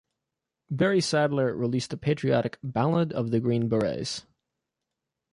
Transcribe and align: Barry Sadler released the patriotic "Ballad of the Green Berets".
Barry 0.71 0.99
Sadler 0.99 1.55
released 1.55 1.91
the 1.91 1.95
patriotic 1.97 2.57
"Ballad 2.63 3.13
of 3.13 3.29
the 3.29 3.39
Green 3.39 3.67
Berets". 3.69 4.25